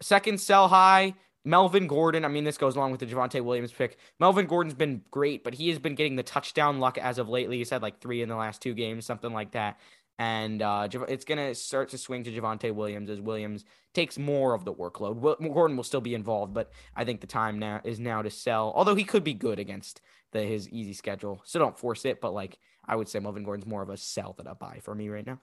Second 0.00 0.40
sell 0.40 0.68
high, 0.68 1.14
Melvin 1.46 1.86
Gordon, 1.86 2.24
I 2.24 2.28
mean, 2.28 2.42
this 2.42 2.58
goes 2.58 2.74
along 2.74 2.90
with 2.90 2.98
the 2.98 3.06
Javonte 3.06 3.40
Williams 3.40 3.70
pick. 3.70 3.98
Melvin 4.18 4.46
Gordon's 4.46 4.74
been 4.74 5.02
great, 5.12 5.44
but 5.44 5.54
he 5.54 5.68
has 5.68 5.78
been 5.78 5.94
getting 5.94 6.16
the 6.16 6.24
touchdown 6.24 6.80
luck 6.80 6.98
as 6.98 7.18
of 7.18 7.28
lately. 7.28 7.58
He's 7.58 7.70
had 7.70 7.82
like 7.82 8.00
three 8.00 8.20
in 8.20 8.28
the 8.28 8.34
last 8.34 8.60
two 8.60 8.74
games, 8.74 9.06
something 9.06 9.32
like 9.32 9.52
that. 9.52 9.78
And 10.18 10.60
uh, 10.60 10.88
it's 11.08 11.24
going 11.24 11.38
to 11.38 11.54
start 11.54 11.90
to 11.90 11.98
swing 11.98 12.24
to 12.24 12.32
Javonte 12.32 12.74
Williams 12.74 13.08
as 13.10 13.20
Williams 13.20 13.64
takes 13.94 14.18
more 14.18 14.54
of 14.54 14.64
the 14.64 14.74
workload. 14.74 15.20
Gordon 15.54 15.76
will 15.76 15.84
still 15.84 16.00
be 16.00 16.14
involved, 16.14 16.52
but 16.52 16.72
I 16.96 17.04
think 17.04 17.20
the 17.20 17.28
time 17.28 17.60
now 17.60 17.80
is 17.84 18.00
now 18.00 18.22
to 18.22 18.30
sell. 18.30 18.72
Although 18.74 18.96
he 18.96 19.04
could 19.04 19.22
be 19.22 19.34
good 19.34 19.60
against 19.60 20.00
the, 20.32 20.42
his 20.42 20.68
easy 20.70 20.94
schedule, 20.94 21.42
so 21.44 21.60
don't 21.60 21.78
force 21.78 22.04
it. 22.04 22.20
But 22.20 22.34
like 22.34 22.58
I 22.84 22.96
would 22.96 23.08
say, 23.08 23.20
Melvin 23.20 23.44
Gordon's 23.44 23.68
more 23.68 23.82
of 23.82 23.90
a 23.90 23.96
sell 23.96 24.32
than 24.36 24.48
a 24.48 24.54
buy 24.56 24.80
for 24.82 24.96
me 24.96 25.08
right 25.10 25.26
now. 25.26 25.38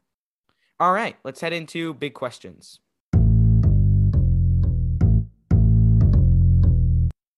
All 0.81 0.91
right, 0.91 1.15
let's 1.23 1.39
head 1.39 1.53
into 1.53 1.93
big 1.93 2.13
questions. 2.13 2.79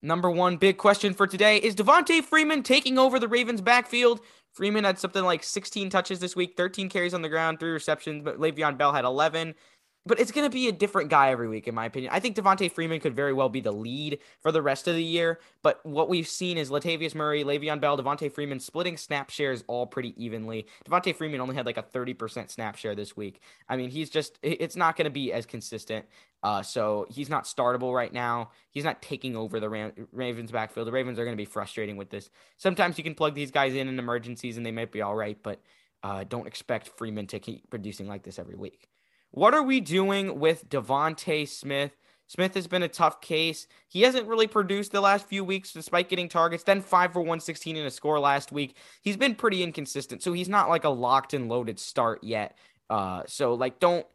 Number 0.05 0.29
one 0.29 0.57
big 0.57 0.77
question 0.77 1.15
for 1.15 1.25
today 1.25 1.57
is 1.57 1.75
Devonta 1.75 2.23
Freeman 2.23 2.61
taking 2.61 2.99
over 2.99 3.17
the 3.19 3.27
Ravens 3.27 3.59
backfield? 3.59 4.21
Freeman 4.51 4.83
had 4.83 4.99
something 4.99 5.23
like 5.23 5.43
16 5.43 5.89
touches 5.89 6.19
this 6.19 6.35
week, 6.35 6.55
13 6.55 6.89
carries 6.89 7.15
on 7.15 7.23
the 7.23 7.27
ground, 7.27 7.59
three 7.59 7.71
receptions, 7.71 8.21
but 8.23 8.39
Le'Veon 8.39 8.77
Bell 8.77 8.93
had 8.93 9.03
11 9.03 9.55
but 10.05 10.19
it's 10.19 10.31
going 10.31 10.45
to 10.45 10.53
be 10.53 10.67
a 10.67 10.71
different 10.71 11.09
guy 11.09 11.31
every 11.31 11.47
week, 11.47 11.67
in 11.67 11.75
my 11.75 11.85
opinion. 11.85 12.11
I 12.13 12.19
think 12.19 12.35
Devonta 12.35 12.71
Freeman 12.71 12.99
could 12.99 13.15
very 13.15 13.33
well 13.33 13.49
be 13.49 13.61
the 13.61 13.71
lead 13.71 14.19
for 14.39 14.51
the 14.51 14.61
rest 14.61 14.87
of 14.87 14.95
the 14.95 15.03
year, 15.03 15.39
but 15.63 15.83
what 15.85 16.09
we've 16.09 16.27
seen 16.27 16.57
is 16.57 16.69
Latavius 16.69 17.15
Murray, 17.15 17.43
Le'Veon 17.43 17.81
Bell, 17.81 17.97
Devonta 17.97 18.31
Freeman 18.31 18.59
splitting 18.59 18.97
snap 18.97 19.29
shares 19.29 19.63
all 19.67 19.87
pretty 19.87 20.13
evenly. 20.23 20.67
Devonta 20.87 21.15
Freeman 21.15 21.41
only 21.41 21.55
had 21.55 21.65
like 21.65 21.77
a 21.77 21.83
30% 21.83 22.49
snap 22.49 22.75
share 22.75 22.95
this 22.95 23.17
week. 23.17 23.41
I 23.67 23.77
mean, 23.77 23.89
he's 23.89 24.09
just, 24.09 24.37
it's 24.41 24.75
not 24.75 24.95
going 24.95 25.05
to 25.05 25.11
be 25.11 25.33
as 25.33 25.45
consistent. 25.45 26.05
Uh, 26.43 26.61
so 26.61 27.07
he's 27.09 27.29
not 27.29 27.45
startable 27.45 27.95
right 27.95 28.13
now. 28.13 28.51
He's 28.69 28.83
not 28.83 29.01
taking 29.01 29.35
over 29.35 29.59
the 29.59 29.67
Ram- 29.67 30.07
Ravens 30.11 30.51
backfield. 30.51 30.85
The 30.85 30.91
Ravens 30.91 31.17
are 31.17 31.23
going 31.23 31.35
to 31.35 31.41
be 31.41 31.45
frustrating 31.45 31.97
with 31.97 32.11
this. 32.11 32.29
Sometimes 32.57 32.99
you 32.99 33.03
can 33.03 33.15
plug 33.15 33.33
these 33.33 33.49
guys 33.49 33.73
in 33.73 33.87
in 33.87 33.97
emergencies 33.97 34.55
and 34.55 34.63
they 34.63 34.71
might 34.71 34.91
be 34.91 35.01
all 35.01 35.15
right, 35.15 35.37
but 35.41 35.59
uh, 36.03 36.23
don't 36.29 36.45
expect 36.45 36.89
Freeman 36.97 37.25
to 37.27 37.39
keep 37.39 37.67
producing 37.71 38.07
like 38.07 38.21
this 38.21 38.37
every 38.37 38.55
week. 38.55 38.87
What 39.31 39.53
are 39.53 39.63
we 39.63 39.79
doing 39.81 40.39
with 40.39 40.69
DeVonta 40.69 41.47
Smith? 41.47 41.97
Smith 42.27 42.55
has 42.55 42.67
been 42.67 42.83
a 42.83 42.87
tough 42.87 43.21
case. 43.21 43.67
He 43.87 44.01
hasn't 44.01 44.27
really 44.27 44.47
produced 44.47 44.91
the 44.91 45.01
last 45.01 45.27
few 45.27 45.43
weeks 45.43 45.73
despite 45.73 46.09
getting 46.09 46.27
targets. 46.27 46.63
Then 46.63 46.81
5 46.81 47.13
for 47.13 47.19
116 47.19 47.75
in 47.75 47.85
a 47.85 47.91
score 47.91 48.19
last 48.19 48.51
week. 48.51 48.75
He's 49.01 49.17
been 49.17 49.35
pretty 49.35 49.61
inconsistent. 49.61 50.23
So 50.23 50.33
he's 50.33 50.49
not 50.49 50.69
like 50.69 50.85
a 50.85 50.89
locked 50.89 51.33
and 51.33 51.49
loaded 51.49 51.79
start 51.79 52.23
yet. 52.23 52.57
Uh, 52.89 53.23
so 53.27 53.53
like 53.53 53.79
don't 53.79 54.07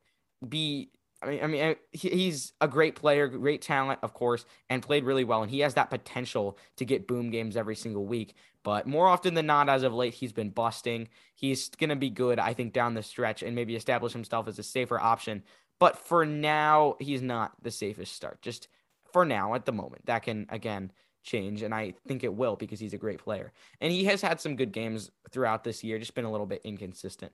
be 0.49 0.91
I 1.23 1.27
mean, 1.27 1.43
I 1.43 1.47
mean, 1.47 1.77
he's 1.93 2.55
a 2.63 2.69
great 2.69 2.97
player, 2.97 3.29
great 3.29 3.61
talent, 3.61 4.01
of 4.03 4.15
course, 4.15 4.47
and 4.71 4.83
played 4.83 5.05
really 5.05 5.25
well. 5.25 5.43
And 5.43 5.51
he 5.51 5.61
has 5.61 5.75
that 5.75 5.91
potential 5.91 6.57
to 6.77 6.87
get 6.87 7.07
boom 7.07 7.31
games 7.31 7.59
every 7.59 7.77
single 7.77 8.07
week. 8.07 8.35
But 8.63 8.87
more 8.87 9.09
often 9.09 9.35
than 9.35 9.47
not, 9.47 9.69
as 9.69 9.83
of 9.83 9.95
late, 9.95 10.15
he's 10.15 10.33
been 10.33 10.51
busting. 10.51 11.09
He's 11.35 11.69
going 11.71 11.91
to 11.91 11.97
be 11.97 12.11
good, 12.11 12.39
I 12.39 12.53
think, 12.53 12.73
down 12.73 12.95
the 12.95 13.03
stretch 13.03 13.43
and 13.43 13.55
maybe 13.55 13.75
establish 13.75 14.13
himself 14.13 14.49
as 14.49 14.59
a 14.59 14.63
safer 14.63 15.01
option. 15.01 15.43
But 15.79 15.97
for 15.97 16.27
now, 16.27 16.97
he's 17.01 17.23
not 17.23 17.53
the 17.63 17.71
safest 17.71 18.15
start. 18.15 18.43
Just 18.43 18.69
for 19.13 19.25
now, 19.25 19.55
at 19.55 19.65
the 19.65 19.73
moment, 19.73 20.07
that 20.07 20.23
can, 20.23 20.47
again, 20.51 20.93
change. 21.23 21.63
And 21.63 21.75
I 21.75 21.95
think 22.07 22.23
it 22.23 22.35
will 22.35 22.57
because 22.57 22.81
he's 22.81 22.93
a 22.93 22.99
great 22.99 23.19
player. 23.19 23.53
And 23.81 23.93
he 23.93 24.05
has 24.05 24.21
had 24.21 24.41
some 24.41 24.57
good 24.57 24.73
games 24.73 25.11
throughout 25.31 25.65
this 25.65 25.83
year, 25.83 25.99
just 25.99 26.15
been 26.15 26.25
a 26.27 26.31
little 26.31 26.47
bit 26.47 26.61
inconsistent. 26.65 27.33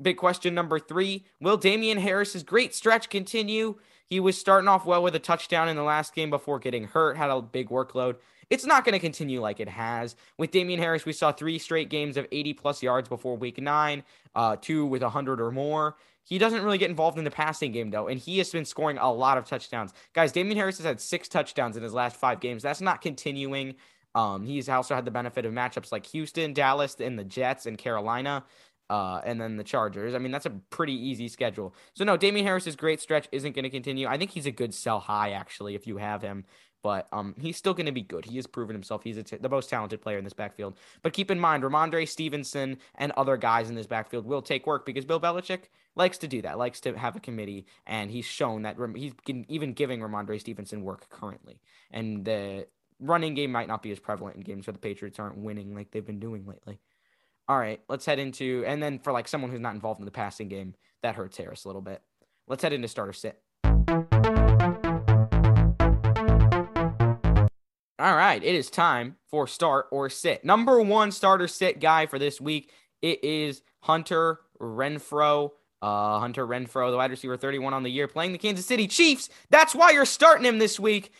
Big 0.00 0.18
question 0.18 0.54
number 0.54 0.78
three 0.78 1.24
Will 1.40 1.56
Damien 1.56 1.98
Harris's 1.98 2.42
great 2.42 2.74
stretch 2.74 3.08
continue? 3.08 3.76
He 4.06 4.20
was 4.20 4.38
starting 4.38 4.68
off 4.68 4.86
well 4.86 5.02
with 5.02 5.14
a 5.14 5.20
touchdown 5.20 5.68
in 5.68 5.76
the 5.76 5.82
last 5.82 6.14
game 6.14 6.30
before 6.30 6.58
getting 6.58 6.84
hurt, 6.84 7.16
had 7.16 7.30
a 7.30 7.40
big 7.40 7.70
workload. 7.70 8.16
It's 8.50 8.64
not 8.64 8.84
going 8.84 8.92
to 8.92 8.98
continue 8.98 9.40
like 9.40 9.60
it 9.60 9.68
has. 9.68 10.16
With 10.38 10.50
Damien 10.50 10.78
Harris, 10.78 11.04
we 11.04 11.12
saw 11.12 11.32
three 11.32 11.58
straight 11.58 11.90
games 11.90 12.16
of 12.16 12.26
80 12.30 12.54
plus 12.54 12.82
yards 12.82 13.08
before 13.08 13.36
week 13.36 13.60
nine, 13.60 14.04
uh, 14.34 14.56
two 14.60 14.86
with 14.86 15.02
100 15.02 15.40
or 15.40 15.50
more. 15.50 15.96
He 16.22 16.38
doesn't 16.38 16.62
really 16.62 16.78
get 16.78 16.90
involved 16.90 17.18
in 17.18 17.24
the 17.24 17.30
passing 17.30 17.72
game, 17.72 17.90
though, 17.90 18.08
and 18.08 18.18
he 18.18 18.38
has 18.38 18.50
been 18.50 18.64
scoring 18.64 18.98
a 18.98 19.12
lot 19.12 19.38
of 19.38 19.44
touchdowns. 19.44 19.92
Guys, 20.12 20.32
Damien 20.32 20.56
Harris 20.56 20.78
has 20.78 20.86
had 20.86 21.00
six 21.00 21.28
touchdowns 21.28 21.76
in 21.76 21.82
his 21.82 21.92
last 21.92 22.16
five 22.16 22.40
games. 22.40 22.62
That's 22.62 22.80
not 22.80 23.00
continuing. 23.00 23.76
Um, 24.14 24.44
he's 24.44 24.68
also 24.68 24.94
had 24.94 25.04
the 25.04 25.10
benefit 25.10 25.44
of 25.44 25.52
matchups 25.52 25.92
like 25.92 26.06
Houston, 26.06 26.52
Dallas, 26.52 26.96
and 27.00 27.18
the 27.18 27.24
Jets 27.24 27.66
and 27.66 27.78
Carolina 27.78 28.44
uh, 28.88 29.20
and 29.24 29.40
then 29.40 29.56
the 29.56 29.64
Chargers. 29.64 30.14
I 30.14 30.18
mean, 30.18 30.32
that's 30.32 30.46
a 30.46 30.50
pretty 30.70 30.94
easy 30.94 31.28
schedule. 31.28 31.74
So 31.94 32.04
no, 32.04 32.16
Damien 32.16 32.46
Harris's 32.46 32.76
great 32.76 33.00
stretch 33.00 33.28
isn't 33.32 33.54
going 33.54 33.64
to 33.64 33.70
continue. 33.70 34.06
I 34.06 34.16
think 34.16 34.30
he's 34.30 34.46
a 34.46 34.52
good 34.52 34.72
sell 34.74 35.00
high 35.00 35.32
actually 35.32 35.74
if 35.74 35.86
you 35.86 35.96
have 35.96 36.22
him, 36.22 36.44
but 36.86 37.08
um, 37.10 37.34
he's 37.36 37.56
still 37.56 37.74
going 37.74 37.86
to 37.86 37.92
be 37.92 38.00
good. 38.00 38.24
He 38.24 38.36
has 38.36 38.46
proven 38.46 38.72
himself. 38.72 39.02
He's 39.02 39.16
the 39.16 39.48
most 39.48 39.68
talented 39.68 40.00
player 40.00 40.18
in 40.18 40.22
this 40.22 40.32
backfield. 40.32 40.78
But 41.02 41.14
keep 41.14 41.32
in 41.32 41.40
mind, 41.40 41.64
Rhamondre 41.64 42.06
Stevenson 42.06 42.78
and 42.94 43.10
other 43.16 43.36
guys 43.36 43.68
in 43.68 43.74
this 43.74 43.88
backfield 43.88 44.24
will 44.24 44.40
take 44.40 44.68
work 44.68 44.86
because 44.86 45.04
Bill 45.04 45.18
Belichick 45.18 45.62
likes 45.96 46.16
to 46.18 46.28
do 46.28 46.42
that. 46.42 46.58
Likes 46.58 46.78
to 46.82 46.96
have 46.96 47.16
a 47.16 47.18
committee, 47.18 47.66
and 47.88 48.08
he's 48.08 48.24
shown 48.24 48.62
that 48.62 48.76
he's 48.94 49.14
even 49.26 49.72
giving 49.72 49.98
Rhamondre 49.98 50.38
Stevenson 50.38 50.82
work 50.82 51.10
currently. 51.10 51.58
And 51.90 52.24
the 52.24 52.68
running 53.00 53.34
game 53.34 53.50
might 53.50 53.66
not 53.66 53.82
be 53.82 53.90
as 53.90 53.98
prevalent 53.98 54.36
in 54.36 54.42
games 54.42 54.68
where 54.68 54.72
the 54.72 54.78
Patriots 54.78 55.18
aren't 55.18 55.38
winning 55.38 55.74
like 55.74 55.90
they've 55.90 56.06
been 56.06 56.20
doing 56.20 56.46
lately. 56.46 56.78
All 57.48 57.58
right, 57.58 57.80
let's 57.88 58.06
head 58.06 58.20
into 58.20 58.62
and 58.64 58.80
then 58.80 59.00
for 59.00 59.12
like 59.12 59.26
someone 59.26 59.50
who's 59.50 59.58
not 59.58 59.74
involved 59.74 59.98
in 59.98 60.04
the 60.06 60.12
passing 60.12 60.46
game, 60.46 60.76
that 61.02 61.16
hurts 61.16 61.36
Harris 61.36 61.64
a 61.64 61.68
little 61.68 61.82
bit. 61.82 62.00
Let's 62.46 62.62
head 62.62 62.72
into 62.72 62.86
starter 62.86 63.12
sit. 63.12 63.42
All 67.98 68.14
right, 68.14 68.44
it 68.44 68.54
is 68.54 68.68
time 68.68 69.16
for 69.30 69.46
start 69.46 69.86
or 69.90 70.10
sit. 70.10 70.44
Number 70.44 70.82
one 70.82 71.10
starter 71.10 71.48
sit 71.48 71.80
guy 71.80 72.04
for 72.04 72.18
this 72.18 72.38
week. 72.38 72.70
It 73.00 73.24
is 73.24 73.62
Hunter 73.80 74.40
Renfrow. 74.60 75.52
Uh, 75.80 76.18
Hunter 76.18 76.46
Renfrow, 76.46 76.90
the 76.90 76.98
wide 76.98 77.10
receiver 77.10 77.38
31 77.38 77.72
on 77.72 77.82
the 77.82 77.90
year, 77.90 78.06
playing 78.06 78.32
the 78.32 78.38
Kansas 78.38 78.66
City 78.66 78.86
Chiefs. 78.86 79.30
That's 79.48 79.74
why 79.74 79.92
you're 79.92 80.04
starting 80.04 80.44
him 80.44 80.58
this 80.58 80.78
week. 80.78 81.10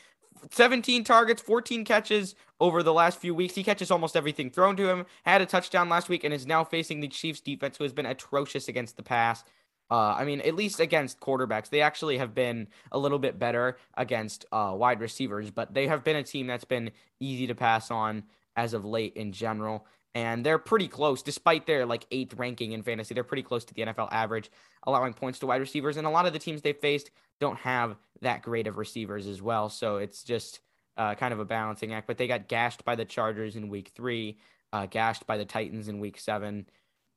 17 0.51 1.03
targets, 1.03 1.41
14 1.41 1.85
catches 1.85 2.35
over 2.61 2.83
the 2.83 2.93
last 2.93 3.19
few 3.19 3.35
weeks. 3.35 3.55
He 3.55 3.65
catches 3.65 3.91
almost 3.91 4.15
everything 4.15 4.51
thrown 4.51 4.77
to 4.77 4.89
him. 4.89 5.07
Had 5.25 5.41
a 5.41 5.47
touchdown 5.47 5.89
last 5.89 6.11
week 6.11 6.25
and 6.25 6.35
is 6.35 6.47
now 6.47 6.63
facing 6.63 7.01
the 7.01 7.09
Chiefs 7.09 7.41
defense, 7.41 7.79
who 7.79 7.85
has 7.85 7.93
been 7.95 8.07
atrocious 8.07 8.69
against 8.69 8.99
the 8.99 9.03
pass. 9.03 9.45
Uh, 9.91 10.15
I 10.19 10.25
mean, 10.25 10.41
at 10.41 10.55
least 10.55 10.81
against 10.81 11.21
quarterbacks, 11.21 11.71
they 11.71 11.81
actually 11.81 12.19
have 12.19 12.35
been 12.35 12.69
a 12.91 12.99
little 12.99 13.19
bit 13.19 13.39
better 13.39 13.79
against 13.97 14.45
uh, 14.51 14.75
wide 14.77 15.01
receivers, 15.01 15.51
but 15.51 15.75
they 15.75 15.87
have 15.87 16.03
been 16.03 16.17
a 16.17 16.23
team 16.23 16.47
that's 16.47 16.65
been 16.65 16.91
easy 17.21 17.47
to 17.47 17.55
pass 17.55 17.91
on 17.91 18.25
as 18.57 18.75
of 18.75 18.85
late 18.85 19.15
in 19.17 19.33
general. 19.33 19.87
And 20.15 20.45
they're 20.45 20.59
pretty 20.59 20.89
close, 20.89 21.23
despite 21.23 21.67
their 21.67 21.85
like 21.85 22.07
eighth 22.11 22.35
ranking 22.35 22.73
in 22.73 22.83
fantasy. 22.83 23.15
They're 23.15 23.23
pretty 23.23 23.43
close 23.43 23.65
to 23.67 23.75
the 23.75 23.83
NFL 23.83 24.09
average, 24.11 24.51
allowing 24.87 25.13
points 25.13 25.39
to 25.41 25.47
wide 25.47 25.61
receivers. 25.61 25.99
And 25.99 26.07
a 26.07 26.11
lot 26.11 26.27
of 26.27 26.33
the 26.33 26.39
teams 26.39 26.63
they 26.63 26.73
faced 26.73 27.11
don't 27.39 27.59
have 27.59 27.97
that 28.23 28.43
great 28.43 28.67
of 28.67 28.79
receivers 28.79 29.27
as 29.27 29.43
well. 29.43 29.69
So 29.69 29.99
it's 29.99 30.25
just 30.25 30.61
uh, 30.97 31.15
kind 31.17 31.35
of 31.35 31.39
a 31.39 31.45
balancing 31.45 31.93
act. 31.93 32.07
But 32.07 32.17
they 32.17 32.27
got 32.27 32.49
gashed 32.49 32.85
by 32.85 32.95
the 32.95 33.05
Chargers 33.05 33.57
in 33.57 33.69
week 33.69 33.93
three, 33.95 34.39
uh, 34.73 34.87
gashed 34.87 35.27
by 35.27 35.37
the 35.37 35.45
Titans 35.45 35.87
in 35.87 36.01
week 36.01 36.19
seven, 36.19 36.67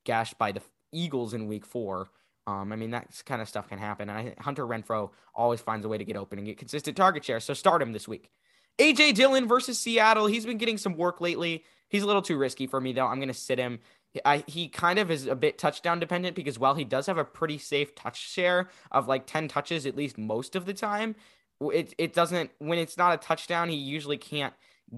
gashed 0.03 0.37
by 0.37 0.51
the 0.51 0.61
Eagles 0.91 1.33
in 1.33 1.47
week 1.47 1.65
four. 1.65 2.09
Um, 2.49 2.73
I 2.73 2.75
mean, 2.75 2.91
that 2.91 3.21
kind 3.25 3.41
of 3.41 3.47
stuff 3.47 3.69
can 3.69 3.77
happen. 3.77 4.09
And 4.09 4.17
I, 4.17 4.41
Hunter 4.41 4.65
Renfrow 4.65 5.11
always 5.35 5.61
finds 5.61 5.85
a 5.85 5.89
way 5.89 5.97
to 5.97 6.05
get 6.05 6.15
open 6.15 6.39
and 6.39 6.47
get 6.47 6.57
consistent 6.57 6.97
target 6.97 7.23
share. 7.23 7.39
So 7.39 7.53
start 7.53 7.81
him 7.81 7.93
this 7.93 8.07
week. 8.07 8.31
AJ 8.79 9.15
Dillon 9.15 9.47
versus 9.47 9.77
Seattle. 9.77 10.25
He's 10.25 10.45
been 10.45 10.57
getting 10.57 10.77
some 10.77 10.97
work 10.97 11.21
lately. 11.21 11.63
He's 11.89 12.01
a 12.01 12.07
little 12.07 12.21
too 12.21 12.37
risky 12.37 12.65
for 12.65 12.81
me, 12.81 12.93
though. 12.93 13.05
I'm 13.05 13.17
going 13.17 13.27
to 13.27 13.33
sit 13.33 13.59
him. 13.59 13.79
I, 14.25 14.43
he 14.47 14.67
kind 14.67 14.97
of 14.97 15.11
is 15.11 15.27
a 15.27 15.35
bit 15.35 15.59
touchdown 15.59 15.99
dependent 15.99 16.35
because 16.35 16.57
while 16.57 16.73
he 16.73 16.83
does 16.83 17.05
have 17.05 17.19
a 17.19 17.25
pretty 17.25 17.59
safe 17.59 17.93
touch 17.93 18.19
share 18.19 18.69
of 18.91 19.07
like 19.07 19.27
10 19.27 19.47
touches 19.47 19.85
at 19.85 19.95
least 19.95 20.17
most 20.17 20.55
of 20.55 20.65
the 20.65 20.73
time, 20.73 21.15
it, 21.61 21.93
it 21.97 22.13
doesn't, 22.13 22.49
when 22.57 22.79
it's 22.79 22.97
not 22.97 23.13
a 23.13 23.17
touchdown, 23.17 23.69
he 23.69 23.75
usually 23.75 24.17
can't 24.17 24.53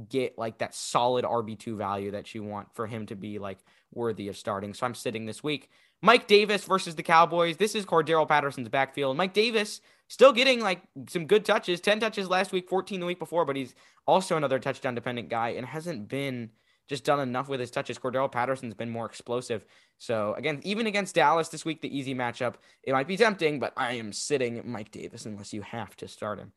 get 0.07 0.37
like 0.37 0.59
that 0.59 0.73
solid 0.73 1.25
RB2 1.25 1.75
value 1.75 2.11
that 2.11 2.33
you 2.33 2.43
want 2.43 2.73
for 2.73 2.87
him 2.87 3.05
to 3.07 3.15
be 3.15 3.39
like 3.39 3.57
worthy 3.93 4.29
of 4.29 4.37
starting. 4.37 4.73
So 4.73 4.85
I'm 4.85 4.95
sitting 4.95 5.25
this 5.25 5.43
week. 5.43 5.69
Mike 6.01 6.27
Davis 6.27 6.63
versus 6.63 6.95
the 6.95 7.03
Cowboys. 7.03 7.57
This 7.57 7.75
is 7.75 7.85
Cordarrelle 7.85 8.27
Patterson's 8.27 8.69
backfield. 8.69 9.17
Mike 9.17 9.33
Davis 9.33 9.81
still 10.07 10.33
getting 10.33 10.59
like 10.59 10.81
some 11.07 11.27
good 11.27 11.45
touches 11.45 11.79
10 11.79 11.99
touches 11.99 12.27
last 12.27 12.51
week, 12.51 12.67
14 12.67 12.99
the 12.99 13.05
week 13.05 13.19
before, 13.19 13.45
but 13.45 13.55
he's 13.55 13.75
also 14.07 14.35
another 14.35 14.59
touchdown 14.59 14.95
dependent 14.95 15.29
guy 15.29 15.49
and 15.49 15.65
hasn't 15.65 16.07
been 16.07 16.49
just 16.87 17.03
done 17.03 17.19
enough 17.19 17.47
with 17.47 17.59
his 17.59 17.71
touches. 17.71 17.99
Cordarrelle 17.99 18.31
Patterson's 18.31 18.73
been 18.73 18.89
more 18.89 19.05
explosive. 19.05 19.65
So 19.97 20.33
again, 20.33 20.59
even 20.63 20.87
against 20.87 21.15
Dallas 21.15 21.49
this 21.49 21.63
week, 21.63 21.81
the 21.81 21.95
easy 21.95 22.15
matchup, 22.15 22.55
it 22.83 22.93
might 22.93 23.07
be 23.07 23.15
tempting, 23.15 23.59
but 23.59 23.71
I 23.77 23.93
am 23.93 24.11
sitting 24.11 24.61
Mike 24.65 24.91
Davis 24.91 25.25
unless 25.25 25.53
you 25.53 25.61
have 25.61 25.95
to 25.97 26.07
start 26.07 26.39
him. 26.39 26.51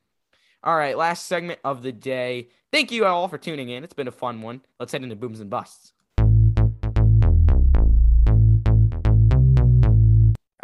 All 0.64 0.76
right, 0.76 0.96
last 0.96 1.26
segment 1.26 1.60
of 1.62 1.82
the 1.82 1.92
day. 1.92 2.48
Thank 2.72 2.90
you 2.90 3.04
all 3.04 3.28
for 3.28 3.36
tuning 3.36 3.68
in. 3.68 3.84
It's 3.84 3.92
been 3.92 4.08
a 4.08 4.12
fun 4.12 4.40
one. 4.40 4.62
Let's 4.80 4.92
head 4.92 5.02
into 5.02 5.14
booms 5.14 5.40
and 5.40 5.50
busts. 5.50 5.93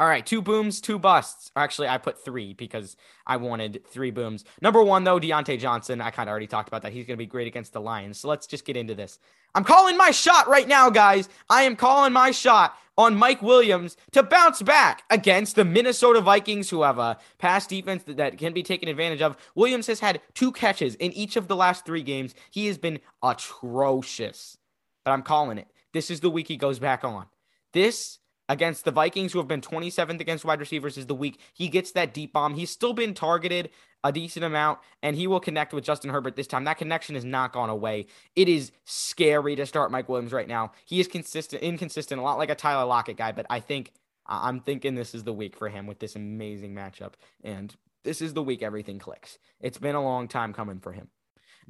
All 0.01 0.07
right, 0.07 0.25
two 0.25 0.41
booms, 0.41 0.81
two 0.81 0.99
busts. 0.99 1.53
Actually, 1.55 1.89
I 1.89 1.99
put 1.99 2.25
three 2.25 2.55
because 2.55 2.97
I 3.27 3.37
wanted 3.37 3.83
three 3.87 4.11
booms. 4.11 4.47
Number 4.63 4.83
one, 4.83 5.05
though, 5.05 5.21
Diontae 5.21 5.59
Johnson. 5.59 6.01
I 6.01 6.11
kind 6.11 6.27
of 6.27 6.31
already 6.31 6.47
talked 6.47 6.69
about 6.69 6.81
that. 6.83 6.93
He's 6.95 7.05
going 7.05 7.19
to 7.19 7.23
be 7.23 7.27
great 7.27 7.47
against 7.47 7.75
the 7.75 7.83
Lions. 7.83 8.19
So 8.19 8.27
let's 8.27 8.47
just 8.47 8.65
get 8.65 8.79
into 8.79 8.95
this. 8.95 9.19
I'm 9.55 9.63
calling 9.63 9.99
my 9.99 10.11
shot 10.11 10.49
right 10.49 10.67
now, 10.67 10.89
guys. 10.89 11.29
I 11.51 11.65
am 11.65 11.77
calling 11.77 12.15
my 12.15 12.31
shot 12.31 12.79
on 12.97 13.15
Mike 13.15 13.43
Williams 13.43 13.99
to 14.13 14.23
bounce 14.23 14.63
back 14.63 15.03
against 15.11 15.55
the 15.55 15.67
Minnesota 15.67 16.23
Vikings, 16.23 16.71
who 16.71 16.81
have 16.81 16.99
a 16.99 17.19
pass 17.37 17.67
defense 17.67 18.03
that 18.07 18.39
can 18.39 18.55
be 18.55 18.63
taken 18.63 18.89
advantage 18.89 19.21
of. 19.21 19.37
Williams 19.55 19.87
has 19.87 20.01
had 20.01 20.23
two 20.33 20.51
catches 20.51 20.95
in 20.95 21.13
each 21.13 21.37
of 21.37 21.47
the 21.47 21.57
last 21.57 21.85
three 21.85 22.03
games. 22.03 22.35
He 22.51 22.69
has 22.69 22.79
been 22.79 23.01
atrocious, 23.23 24.57
but 25.05 25.11
I'm 25.11 25.23
calling 25.23 25.59
it. 25.59 25.69
This 25.93 26.11
is 26.11 26.21
the 26.21 26.31
week 26.31 26.49
he 26.49 26.57
goes 26.57 26.79
back 26.79 27.05
on. 27.05 27.27
This 27.75 28.20
against 28.51 28.85
the 28.85 28.91
Vikings, 28.91 29.33
who 29.33 29.39
have 29.39 29.47
been 29.47 29.61
27th 29.61 30.21
against 30.21 30.45
wide 30.45 30.59
receivers, 30.59 30.99
is 30.99 31.07
the 31.07 31.15
week 31.15 31.41
he 31.55 31.69
gets 31.69 31.93
that 31.93 32.13
deep 32.13 32.33
bomb. 32.33 32.57
He's 32.57 32.69
still 32.69 32.93
been 32.93 33.15
targeted 33.15 33.71
a 34.03 34.11
decent 34.11 34.45
amount, 34.45 34.81
and 35.05 35.15
he 35.15 35.29
will 35.29 35.39
connect 35.39 35.73
with 35.73 35.85
Justin 35.85 36.11
Herbert 36.11 36.35
this 36.35 36.49
time. 36.49 36.65
That 36.65 36.77
connection 36.77 37.15
has 37.15 37.25
not 37.25 37.53
gone 37.53 37.71
away. 37.71 38.07
It 38.35 38.49
is 38.49 38.73
scary 38.85 39.55
to 39.55 39.67
start 39.67 39.93
Mike 39.93 40.09
Williams 40.09 40.33
right 40.33 40.49
now. 40.49 40.73
He 40.85 40.99
is 40.99 41.07
consistent, 41.07 41.63
inconsistent, 41.63 42.21
a 42.21 42.25
lot 42.25 42.39
like 42.39 42.51
a 42.51 42.57
Tyler 42.57 42.87
Lockett 42.87 43.17
guy, 43.17 43.31
but 43.31 43.47
I 43.49 43.61
think 43.61 43.93
I'm 44.27 44.59
thinking 44.59 44.97
this 44.97 45.15
is 45.15 45.23
the 45.23 45.33
week 45.33 45.57
for 45.57 45.69
him 45.69 45.87
with 45.87 46.01
this 46.01 46.17
amazing 46.17 46.75
matchup, 46.75 47.13
and 47.45 47.77
this 48.03 48.21
is 48.21 48.35
the 48.35 48.43
week 48.43 48.65
everything 48.65 48.99
clicks. 48.99 49.39
It's 49.61 49.79
been 49.79 49.95
a 49.95 50.03
long 50.03 50.27
time 50.27 50.53
coming 50.53 50.81
for 50.81 50.91
him. 50.91 51.09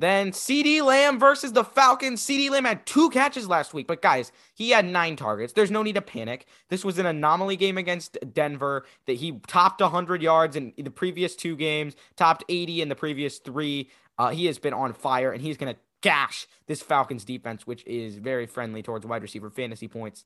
Then 0.00 0.30
CeeDee 0.32 0.82
Lamb 0.82 1.18
versus 1.18 1.52
the 1.52 1.62
Falcons. 1.62 2.24
CeeDee 2.24 2.48
Lamb 2.48 2.64
had 2.64 2.86
two 2.86 3.10
catches 3.10 3.46
last 3.46 3.74
week, 3.74 3.86
but 3.86 4.00
guys, 4.00 4.32
he 4.54 4.70
had 4.70 4.86
nine 4.86 5.14
targets. 5.14 5.52
There's 5.52 5.70
no 5.70 5.82
need 5.82 5.96
to 5.96 6.00
panic. 6.00 6.46
This 6.70 6.86
was 6.86 6.98
an 6.98 7.04
anomaly 7.04 7.56
game 7.56 7.76
against 7.76 8.16
Denver 8.32 8.86
that 9.06 9.18
he 9.18 9.38
topped 9.46 9.82
100 9.82 10.22
yards 10.22 10.56
in 10.56 10.72
the 10.78 10.90
previous 10.90 11.36
two 11.36 11.54
games, 11.54 11.96
topped 12.16 12.44
80 12.48 12.80
in 12.80 12.88
the 12.88 12.94
previous 12.94 13.40
three. 13.40 13.90
Uh, 14.16 14.30
he 14.30 14.46
has 14.46 14.58
been 14.58 14.72
on 14.72 14.94
fire, 14.94 15.32
and 15.32 15.42
he's 15.42 15.58
going 15.58 15.74
to 15.74 15.80
gash 16.00 16.46
this 16.66 16.80
Falcons 16.80 17.26
defense, 17.26 17.66
which 17.66 17.86
is 17.86 18.16
very 18.16 18.46
friendly 18.46 18.82
towards 18.82 19.04
wide 19.04 19.20
receiver 19.20 19.50
fantasy 19.50 19.86
points. 19.86 20.24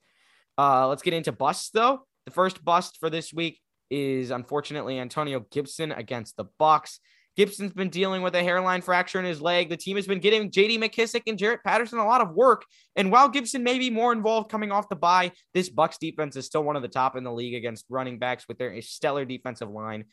Uh, 0.56 0.86
let's 0.86 1.02
get 1.02 1.14
into 1.14 1.32
busts, 1.32 1.70
though. 1.70 2.06
The 2.26 2.30
first 2.30 2.64
bust 2.64 2.98
for 3.00 3.10
this 3.10 3.34
week 3.34 3.60
is 3.90 4.30
unfortunately 4.30 5.00
Antonio 5.00 5.44
Gibson 5.50 5.90
against 5.90 6.36
the 6.36 6.44
Bucs. 6.60 7.00
Gibson's 7.36 7.72
been 7.72 7.88
dealing 7.88 8.22
with 8.22 8.34
a 8.36 8.42
hairline 8.42 8.80
fracture 8.80 9.18
in 9.18 9.24
his 9.24 9.40
leg. 9.40 9.68
The 9.68 9.76
team 9.76 9.96
has 9.96 10.06
been 10.06 10.20
getting 10.20 10.50
JD 10.50 10.78
McKissic 10.78 11.22
and 11.26 11.38
Jaret 11.38 11.64
Patterson 11.64 11.98
a 11.98 12.06
lot 12.06 12.20
of 12.20 12.30
work. 12.30 12.64
And 12.94 13.10
while 13.10 13.28
Gibson 13.28 13.64
may 13.64 13.78
be 13.78 13.90
more 13.90 14.12
involved 14.12 14.50
coming 14.50 14.70
off 14.70 14.88
the 14.88 14.96
bye, 14.96 15.32
this 15.52 15.68
Bucs 15.68 15.98
defense 15.98 16.36
is 16.36 16.46
still 16.46 16.62
one 16.62 16.76
of 16.76 16.82
the 16.82 16.88
top 16.88 17.16
in 17.16 17.24
the 17.24 17.32
league 17.32 17.54
against 17.54 17.86
running 17.88 18.18
backs 18.18 18.46
with 18.46 18.58
their 18.58 18.80
stellar 18.82 19.24
defensive 19.24 19.70
line. 19.70 20.04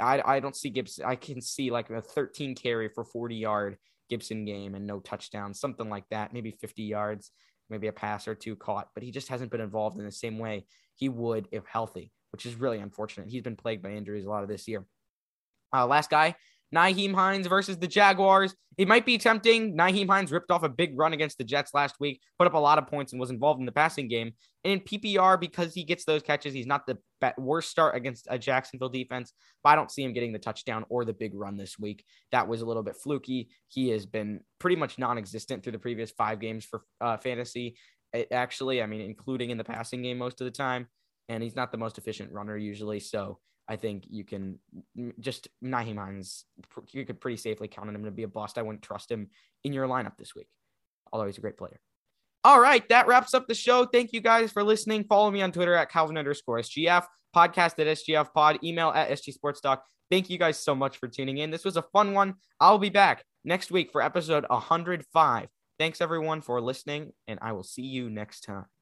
I, 0.00 0.22
I 0.24 0.40
don't 0.40 0.54
see 0.54 0.70
Gibson. 0.70 1.04
I 1.04 1.16
can 1.16 1.40
see 1.40 1.70
like 1.70 1.90
a 1.90 2.00
13 2.00 2.54
carry 2.54 2.88
for 2.88 3.04
40 3.04 3.34
yard 3.34 3.76
Gibson 4.08 4.44
game 4.44 4.74
and 4.74 4.86
no 4.86 5.00
touchdown, 5.00 5.54
something 5.54 5.88
like 5.88 6.04
that, 6.10 6.32
maybe 6.32 6.52
50 6.52 6.82
yards, 6.84 7.32
maybe 7.70 7.88
a 7.88 7.92
pass 7.92 8.28
or 8.28 8.34
two 8.34 8.54
caught, 8.54 8.88
but 8.94 9.02
he 9.02 9.10
just 9.10 9.28
hasn't 9.28 9.50
been 9.50 9.60
involved 9.60 9.98
in 9.98 10.04
the 10.04 10.12
same 10.12 10.38
way 10.38 10.66
he 10.94 11.08
would 11.08 11.48
if 11.50 11.64
healthy, 11.66 12.12
which 12.30 12.46
is 12.46 12.54
really 12.54 12.78
unfortunate. 12.78 13.28
He's 13.28 13.42
been 13.42 13.56
plagued 13.56 13.82
by 13.82 13.92
injuries 13.92 14.24
a 14.24 14.30
lot 14.30 14.42
of 14.42 14.48
this 14.48 14.68
year. 14.68 14.84
Uh, 15.72 15.86
last 15.86 16.08
guy 16.08 16.34
Nyheim 16.74 17.14
Hines 17.14 17.46
versus 17.46 17.78
the 17.78 17.86
Jaguars. 17.86 18.54
It 18.76 18.86
might 18.86 19.04
be 19.04 19.18
tempting. 19.18 19.76
Nyheim 19.76 20.08
Hines 20.08 20.30
ripped 20.30 20.50
off 20.50 20.62
a 20.62 20.68
big 20.68 20.96
run 20.96 21.12
against 21.12 21.38
the 21.38 21.44
Jets 21.44 21.74
last 21.74 21.96
week, 21.98 22.20
put 22.38 22.46
up 22.46 22.54
a 22.54 22.58
lot 22.58 22.78
of 22.78 22.86
points, 22.86 23.12
and 23.12 23.20
was 23.20 23.30
involved 23.30 23.58
in 23.58 23.66
the 23.66 23.72
passing 23.72 24.08
game. 24.08 24.32
And 24.64 24.72
in 24.72 24.80
PPR, 24.80 25.40
because 25.40 25.74
he 25.74 25.82
gets 25.82 26.04
those 26.04 26.22
catches, 26.22 26.54
he's 26.54 26.66
not 26.66 26.86
the 26.86 26.98
worst 27.38 27.70
start 27.70 27.96
against 27.96 28.26
a 28.30 28.38
Jacksonville 28.38 28.88
defense, 28.88 29.32
but 29.64 29.70
I 29.70 29.74
don't 29.74 29.90
see 29.90 30.04
him 30.04 30.12
getting 30.12 30.32
the 30.32 30.38
touchdown 30.38 30.84
or 30.90 31.04
the 31.04 31.12
big 31.12 31.34
run 31.34 31.56
this 31.56 31.78
week. 31.78 32.04
That 32.30 32.46
was 32.46 32.60
a 32.60 32.66
little 32.66 32.82
bit 32.82 32.96
fluky. 32.96 33.48
He 33.68 33.88
has 33.90 34.06
been 34.06 34.40
pretty 34.58 34.76
much 34.76 34.98
non 34.98 35.18
existent 35.18 35.62
through 35.62 35.72
the 35.72 35.78
previous 35.78 36.12
five 36.12 36.38
games 36.38 36.64
for 36.64 36.82
uh, 37.00 37.16
fantasy. 37.16 37.76
It, 38.12 38.28
actually, 38.30 38.82
I 38.82 38.86
mean, 38.86 39.00
including 39.00 39.50
in 39.50 39.58
the 39.58 39.64
passing 39.64 40.02
game 40.02 40.18
most 40.18 40.40
of 40.40 40.44
the 40.44 40.50
time. 40.50 40.86
And 41.28 41.42
he's 41.42 41.56
not 41.56 41.72
the 41.72 41.78
most 41.78 41.98
efficient 41.98 42.32
runner 42.32 42.56
usually. 42.56 43.00
So 43.00 43.38
I 43.68 43.76
think 43.76 44.04
you 44.08 44.24
can 44.24 44.58
just 45.20 45.48
Nyheim 45.62 45.96
Hines, 45.96 46.44
you 46.90 47.04
could 47.04 47.20
pretty 47.20 47.36
safely 47.36 47.68
count 47.68 47.88
on 47.88 47.94
him 47.94 48.04
to 48.04 48.10
be 48.10 48.22
a 48.22 48.28
bust. 48.28 48.56
I 48.56 48.62
wouldn't 48.62 48.82
trust 48.82 49.10
him 49.10 49.28
in 49.62 49.72
your 49.72 49.86
lineup 49.86 50.16
this 50.16 50.34
week, 50.34 50.48
although 51.12 51.26
he's 51.26 51.38
a 51.38 51.42
great 51.42 51.58
player. 51.58 51.78
All 52.44 52.60
right, 52.60 52.88
that 52.88 53.06
wraps 53.06 53.34
up 53.34 53.46
the 53.46 53.54
show. 53.54 53.84
Thank 53.84 54.12
you 54.12 54.20
guys 54.20 54.52
for 54.52 54.62
listening. 54.62 55.04
Follow 55.04 55.30
me 55.30 55.42
on 55.42 55.52
Twitter 55.52 55.74
at 55.74 55.90
Calvin 55.90 56.16
underscore 56.16 56.60
SGF, 56.60 57.04
podcast 57.36 57.78
at 57.78 57.98
SGF 57.98 58.32
pod, 58.32 58.58
email 58.64 58.88
at 58.90 59.10
SG 59.10 59.34
Sports 59.34 59.60
Talk. 59.60 59.84
Thank 60.10 60.30
you 60.30 60.38
guys 60.38 60.58
so 60.58 60.74
much 60.74 60.96
for 60.96 61.08
tuning 61.08 61.38
in. 61.38 61.50
This 61.50 61.64
was 61.64 61.76
a 61.76 61.82
fun 61.82 62.14
one. 62.14 62.36
I'll 62.60 62.78
be 62.78 62.88
back 62.88 63.24
next 63.44 63.70
week 63.70 63.90
for 63.92 64.00
episode 64.00 64.46
105. 64.48 65.48
Thanks 65.78 66.00
everyone 66.00 66.40
for 66.40 66.60
listening, 66.60 67.12
and 67.26 67.38
I 67.42 67.52
will 67.52 67.64
see 67.64 67.82
you 67.82 68.08
next 68.08 68.40
time. 68.40 68.77